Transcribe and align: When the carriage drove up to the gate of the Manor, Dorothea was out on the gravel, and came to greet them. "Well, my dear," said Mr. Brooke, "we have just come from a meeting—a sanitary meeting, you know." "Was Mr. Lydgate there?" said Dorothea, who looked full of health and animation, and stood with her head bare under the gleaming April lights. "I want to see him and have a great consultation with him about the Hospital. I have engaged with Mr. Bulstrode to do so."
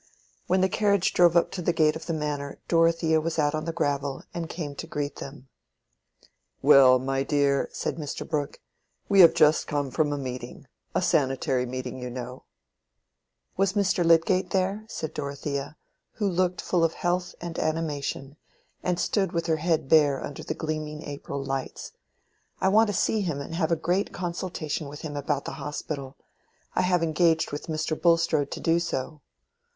When 0.47 0.61
the 0.61 0.67
carriage 0.67 1.13
drove 1.13 1.37
up 1.37 1.51
to 1.51 1.61
the 1.61 1.71
gate 1.73 1.95
of 1.95 2.07
the 2.07 2.13
Manor, 2.13 2.57
Dorothea 2.67 3.21
was 3.21 3.37
out 3.37 3.53
on 3.53 3.65
the 3.65 3.71
gravel, 3.71 4.23
and 4.33 4.49
came 4.49 4.73
to 4.77 4.87
greet 4.87 5.17
them. 5.17 5.47
"Well, 6.63 6.97
my 6.97 7.21
dear," 7.21 7.69
said 7.71 7.97
Mr. 7.97 8.27
Brooke, 8.27 8.59
"we 9.09 9.19
have 9.19 9.35
just 9.35 9.67
come 9.67 9.91
from 9.91 10.11
a 10.11 10.17
meeting—a 10.17 11.01
sanitary 11.03 11.67
meeting, 11.67 11.99
you 11.99 12.09
know." 12.09 12.45
"Was 13.57 13.73
Mr. 13.73 14.03
Lydgate 14.03 14.49
there?" 14.49 14.85
said 14.89 15.13
Dorothea, 15.13 15.77
who 16.13 16.27
looked 16.27 16.61
full 16.61 16.83
of 16.83 16.93
health 16.93 17.35
and 17.39 17.59
animation, 17.59 18.37
and 18.81 18.99
stood 18.99 19.33
with 19.33 19.45
her 19.45 19.57
head 19.57 19.87
bare 19.87 20.23
under 20.25 20.41
the 20.43 20.55
gleaming 20.55 21.03
April 21.03 21.43
lights. 21.43 21.91
"I 22.59 22.69
want 22.69 22.87
to 22.87 22.93
see 22.93 23.21
him 23.21 23.39
and 23.39 23.53
have 23.53 23.71
a 23.71 23.75
great 23.75 24.11
consultation 24.11 24.87
with 24.87 25.01
him 25.01 25.15
about 25.15 25.45
the 25.45 25.61
Hospital. 25.61 26.17
I 26.73 26.81
have 26.81 27.03
engaged 27.03 27.51
with 27.51 27.67
Mr. 27.67 27.95
Bulstrode 28.01 28.49
to 28.49 28.59
do 28.59 28.79
so." 28.79 29.21